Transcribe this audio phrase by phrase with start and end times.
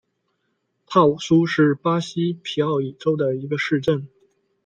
[0.87, 4.07] 帕武苏是巴西皮奥伊州的一个市镇。